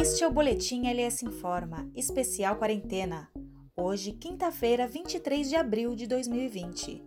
Este 0.00 0.24
é 0.24 0.26
o 0.26 0.30
Boletim 0.30 0.86
LS 0.86 1.26
Informa, 1.26 1.86
especial 1.94 2.56
quarentena. 2.56 3.28
Hoje, 3.76 4.12
quinta-feira, 4.12 4.88
23 4.88 5.46
de 5.46 5.56
abril 5.56 5.94
de 5.94 6.06
2020. 6.06 7.04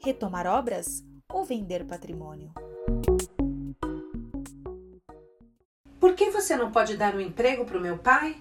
Retomar 0.00 0.46
obras 0.46 1.04
ou 1.28 1.44
vender 1.44 1.84
patrimônio? 1.84 2.52
Por 5.98 6.14
que 6.14 6.30
você 6.30 6.54
não 6.54 6.70
pode 6.70 6.96
dar 6.96 7.16
um 7.16 7.20
emprego 7.20 7.64
para 7.64 7.78
o 7.78 7.82
meu 7.82 7.98
pai? 7.98 8.36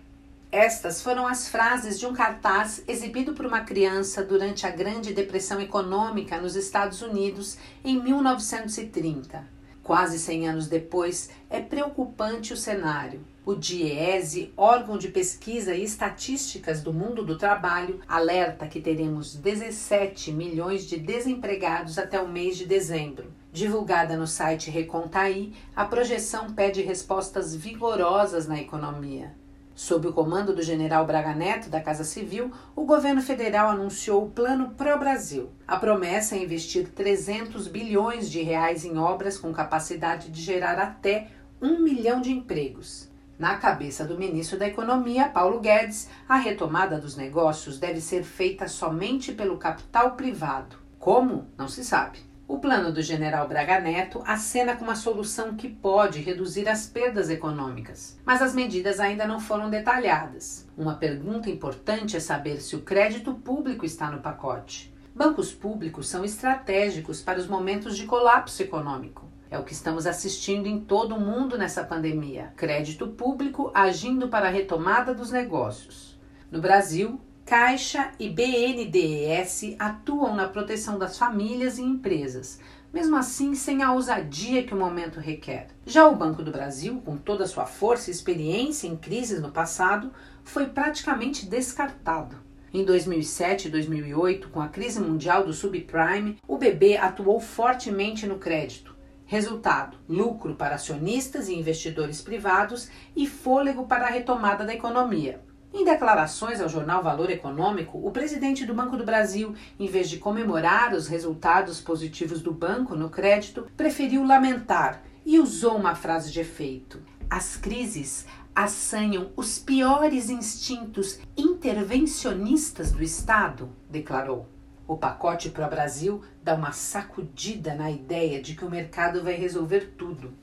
Estas 0.52 1.02
foram 1.02 1.26
as 1.26 1.48
frases 1.48 2.00
de 2.00 2.06
um 2.06 2.14
cartaz 2.14 2.84
exibido 2.88 3.34
por 3.34 3.48
uma 3.48 3.62
criança 3.62 4.24
durante 4.24 4.68
a 4.68 4.70
Grande 4.70 5.16
Depressão 5.16 5.60
Econômica 5.60 6.40
nos 6.40 6.56
Estados 6.56 7.02
Unidos 7.02 7.58
em 7.84 8.00
1930. 8.00 9.55
Quase 9.86 10.18
100 10.18 10.50
anos 10.50 10.68
depois, 10.68 11.30
é 11.48 11.62
preocupante 11.62 12.52
o 12.52 12.58
cenário. 12.58 13.24
O 13.46 13.54
DIEESE, 13.54 14.52
órgão 14.58 14.98
de 14.98 15.10
pesquisa 15.10 15.76
e 15.76 15.84
estatísticas 15.84 16.82
do 16.82 16.92
mundo 16.92 17.24
do 17.24 17.38
trabalho, 17.38 18.00
alerta 18.08 18.68
que 18.68 18.82
teremos 18.82 19.36
17 19.36 20.32
milhões 20.32 20.88
de 20.88 20.98
desempregados 20.98 22.00
até 22.00 22.20
o 22.20 22.28
mês 22.28 22.58
de 22.58 22.66
dezembro. 22.66 23.32
Divulgada 23.54 24.18
no 24.18 24.26
site 24.26 24.72
Recontaí, 24.72 25.54
a 25.76 25.86
projeção 25.86 26.52
pede 26.52 26.82
respostas 26.82 27.56
vigorosas 27.56 28.48
na 28.48 28.60
economia. 28.60 29.36
Sob 29.76 30.08
o 30.08 30.14
comando 30.14 30.56
do 30.56 30.64
general 30.64 31.06
Braga 31.06 31.36
Neto, 31.36 31.70
da 31.70 31.82
Casa 31.82 32.06
Civil, 32.06 32.50
o 32.74 32.86
governo 32.86 33.22
federal 33.22 33.70
anunciou 33.70 34.24
o 34.24 34.30
Plano 34.30 34.70
Pro 34.70 34.98
Brasil. 34.98 35.50
A 35.68 35.76
promessa 35.76 36.34
é 36.34 36.42
investir 36.42 36.88
300 36.88 37.68
bilhões 37.68 38.32
de 38.32 38.42
reais 38.42 38.86
em 38.86 38.98
obras 38.98 39.38
com 39.38 39.52
capacidade 39.52 40.32
de 40.32 40.42
gerar 40.42 40.80
até 40.80 41.28
um 41.62 41.80
milhão 41.80 42.22
de 42.22 42.32
empregos. 42.32 43.12
Na 43.38 43.58
cabeça 43.58 44.06
do 44.06 44.18
ministro 44.18 44.58
da 44.58 44.66
Economia, 44.66 45.28
Paulo 45.28 45.60
Guedes, 45.60 46.10
a 46.28 46.38
retomada 46.38 46.98
dos 46.98 47.18
negócios 47.18 47.78
deve 47.78 48.00
ser 48.00 48.24
feita 48.24 48.70
somente 48.70 49.34
pelo 49.34 49.58
capital 49.58 50.12
privado. 50.12 50.78
Como? 50.98 51.50
Não 51.58 51.68
se 51.68 51.84
sabe. 51.84 52.20
O 52.48 52.60
plano 52.60 52.94
do 52.94 53.02
general 53.02 53.48
Braga 53.48 53.80
Neto 53.80 54.22
acena 54.24 54.76
com 54.76 54.84
uma 54.84 54.96
solução 54.96 55.56
que 55.56 55.68
pode 55.68 56.22
reduzir 56.22 56.70
as 56.70 56.86
perdas 56.86 57.32
econômicas, 57.32 58.20
mas 58.24 58.40
as 58.40 58.54
medidas 58.54 59.00
ainda 59.00 59.26
não 59.26 59.40
foram 59.40 59.68
detalhadas. 59.68 60.68
Uma 60.78 60.94
pergunta 60.94 61.50
importante 61.50 62.16
é 62.16 62.20
saber 62.20 62.62
se 62.62 62.76
o 62.76 62.84
crédito 62.84 63.34
público 63.34 63.84
está 63.84 64.12
no 64.12 64.22
pacote. 64.22 64.94
Bancos 65.16 65.52
públicos 65.52 66.08
são 66.08 66.24
estratégicos 66.24 67.20
para 67.20 67.40
os 67.40 67.48
momentos 67.48 67.98
de 67.98 68.06
colapso 68.06 68.62
econômico. 68.62 69.26
É 69.50 69.58
o 69.58 69.64
que 69.64 69.74
estamos 69.74 70.06
assistindo 70.06 70.68
em 70.68 70.80
todo 70.80 71.16
o 71.16 71.20
mundo 71.20 71.58
nessa 71.58 71.84
pandemia. 71.84 72.54
Crédito 72.56 73.08
público 73.08 73.72
agindo 73.74 74.28
para 74.28 74.50
a 74.50 74.52
retomada 74.52 75.16
dos 75.16 75.32
negócios. 75.32 76.20
No 76.52 76.62
Brasil, 76.62 77.20
Caixa 77.46 78.12
e 78.20 78.28
BNDES 78.28 79.76
atuam 79.78 80.36
na 80.36 80.48
proteção 80.48 80.98
das 80.98 81.16
famílias 81.16 81.78
e 81.78 81.84
empresas, 81.84 82.60
mesmo 82.92 83.16
assim 83.16 83.54
sem 83.54 83.84
a 83.84 83.94
ousadia 83.94 84.64
que 84.64 84.74
o 84.74 84.78
momento 84.78 85.20
requer. 85.20 85.68
Já 85.86 86.08
o 86.08 86.16
Banco 86.16 86.42
do 86.42 86.52
Brasil, 86.52 87.00
com 87.06 87.16
toda 87.16 87.44
a 87.44 87.48
sua 87.48 87.68
força 87.68 88.10
e 88.10 88.14
experiência 88.14 88.88
em 88.88 88.98
crises 88.98 89.40
no 89.40 89.52
passado, 89.52 90.12
foi 90.44 90.66
praticamente 90.66 91.46
descartado. 91.46 92.36
Em 92.74 92.84
2007 92.84 93.68
e 93.68 93.72
2008, 93.72 94.50
com 94.50 94.60
a 94.60 94.68
crise 94.68 95.00
mundial 95.00 95.46
do 95.46 95.54
subprime, 95.54 96.40
o 96.48 96.58
BB 96.58 96.98
atuou 96.98 97.40
fortemente 97.40 98.26
no 98.26 98.40
crédito. 98.40 98.96
Resultado: 99.24 100.00
lucro 100.10 100.56
para 100.56 100.74
acionistas 100.76 101.48
e 101.48 101.54
investidores 101.54 102.24
privados 102.24 102.90
e 103.16 103.28
fôlego 103.28 103.86
para 103.86 104.08
a 104.08 104.10
retomada 104.10 104.66
da 104.66 104.74
economia. 104.74 105.45
Em 105.78 105.84
declarações 105.84 106.62
ao 106.62 106.70
jornal 106.70 107.04
Valor 107.04 107.30
Econômico, 107.30 108.00
o 108.02 108.10
presidente 108.10 108.66
do 108.66 108.74
Banco 108.74 108.96
do 108.96 109.04
Brasil, 109.04 109.54
em 109.78 109.88
vez 109.88 110.10
de 110.10 110.18
comemorar 110.18 110.94
os 110.94 111.06
resultados 111.06 111.82
positivos 111.82 112.42
do 112.42 112.54
banco 112.54 112.96
no 112.96 113.10
crédito, 113.10 113.68
preferiu 113.76 114.26
lamentar 114.26 115.04
e 115.26 115.38
usou 115.38 115.76
uma 115.76 115.94
frase 115.94 116.32
de 116.32 116.40
efeito: 116.40 117.02
As 117.30 117.58
crises 117.58 118.26
assanham 118.56 119.32
os 119.36 119.60
piores 119.60 120.30
instintos 120.30 121.20
intervencionistas 121.36 122.94
do 122.94 123.04
Estado, 123.04 123.70
declarou. 123.90 124.48
O 124.88 124.96
pacote 124.96 125.50
Pro 125.50 125.68
Brasil 125.68 126.22
dá 126.42 126.56
uma 126.56 126.72
sacudida 126.72 127.76
na 127.76 127.92
ideia 127.92 128.42
de 128.42 128.56
que 128.56 128.64
o 128.64 128.72
mercado 128.72 129.22
vai 129.22 129.34
resolver 129.34 129.94
tudo. 129.98 130.34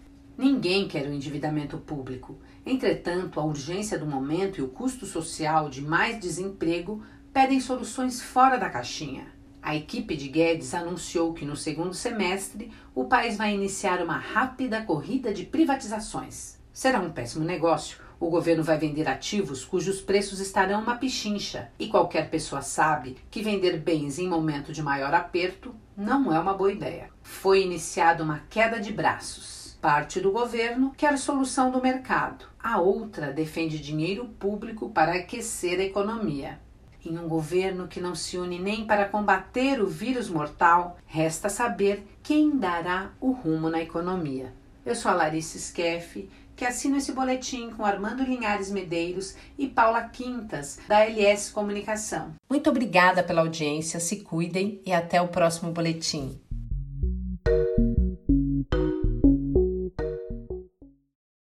Ninguém 0.42 0.88
quer 0.88 1.06
o 1.06 1.12
endividamento 1.12 1.78
público. 1.78 2.36
Entretanto, 2.66 3.38
a 3.38 3.44
urgência 3.44 3.96
do 3.96 4.04
momento 4.04 4.58
e 4.58 4.62
o 4.64 4.66
custo 4.66 5.06
social 5.06 5.70
de 5.70 5.80
mais 5.80 6.18
desemprego 6.18 7.00
pedem 7.32 7.60
soluções 7.60 8.20
fora 8.20 8.56
da 8.56 8.68
caixinha. 8.68 9.28
A 9.62 9.76
equipe 9.76 10.16
de 10.16 10.26
Guedes 10.26 10.74
anunciou 10.74 11.32
que 11.32 11.44
no 11.44 11.54
segundo 11.54 11.94
semestre 11.94 12.72
o 12.92 13.04
país 13.04 13.36
vai 13.36 13.54
iniciar 13.54 14.02
uma 14.02 14.18
rápida 14.18 14.82
corrida 14.82 15.32
de 15.32 15.44
privatizações. 15.44 16.58
Será 16.72 16.98
um 16.98 17.12
péssimo 17.12 17.44
negócio. 17.44 17.98
O 18.18 18.28
governo 18.28 18.64
vai 18.64 18.76
vender 18.76 19.06
ativos 19.06 19.64
cujos 19.64 20.00
preços 20.00 20.40
estarão 20.40 20.82
uma 20.82 20.96
pichincha, 20.96 21.70
e 21.78 21.86
qualquer 21.86 22.30
pessoa 22.30 22.62
sabe 22.62 23.16
que 23.30 23.44
vender 23.44 23.78
bens 23.78 24.18
em 24.18 24.28
momento 24.28 24.72
de 24.72 24.82
maior 24.82 25.14
aperto 25.14 25.72
não 25.96 26.32
é 26.32 26.40
uma 26.40 26.54
boa 26.54 26.72
ideia. 26.72 27.10
Foi 27.22 27.62
iniciada 27.62 28.24
uma 28.24 28.40
queda 28.50 28.80
de 28.80 28.92
braços 28.92 29.61
Parte 29.82 30.20
do 30.20 30.30
governo 30.30 30.92
quer 30.96 31.18
solução 31.18 31.68
do 31.68 31.82
mercado, 31.82 32.44
a 32.56 32.80
outra 32.80 33.32
defende 33.32 33.80
dinheiro 33.80 34.26
público 34.38 34.90
para 34.90 35.14
aquecer 35.14 35.80
a 35.80 35.82
economia. 35.82 36.60
Em 37.04 37.18
um 37.18 37.26
governo 37.26 37.88
que 37.88 38.00
não 38.00 38.14
se 38.14 38.38
une 38.38 38.60
nem 38.60 38.86
para 38.86 39.08
combater 39.08 39.82
o 39.82 39.88
vírus 39.88 40.30
mortal, 40.30 40.98
resta 41.04 41.48
saber 41.48 42.06
quem 42.22 42.56
dará 42.56 43.10
o 43.20 43.32
rumo 43.32 43.68
na 43.68 43.82
economia. 43.82 44.54
Eu 44.86 44.94
sou 44.94 45.10
a 45.10 45.14
Larissa 45.14 45.58
Skeff, 45.58 46.30
que 46.54 46.64
assino 46.64 46.96
esse 46.96 47.10
boletim 47.10 47.70
com 47.70 47.84
Armando 47.84 48.22
Linhares 48.22 48.70
Medeiros 48.70 49.34
e 49.58 49.66
Paula 49.66 50.04
Quintas, 50.04 50.78
da 50.86 51.00
LS 51.00 51.50
Comunicação. 51.50 52.34
Muito 52.48 52.70
obrigada 52.70 53.20
pela 53.20 53.40
audiência, 53.40 53.98
se 53.98 54.20
cuidem 54.20 54.80
e 54.86 54.92
até 54.92 55.20
o 55.20 55.26
próximo 55.26 55.72
boletim. 55.72 56.38